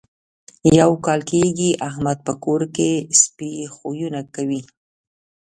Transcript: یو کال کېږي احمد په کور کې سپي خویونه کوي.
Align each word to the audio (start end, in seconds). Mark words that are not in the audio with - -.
یو 0.79 0.91
کال 1.05 1.21
کېږي 1.31 1.69
احمد 1.89 2.17
په 2.27 2.33
کور 2.43 2.61
کې 2.75 2.89
سپي 3.21 3.51
خویونه 3.75 4.21
کوي. 4.35 4.61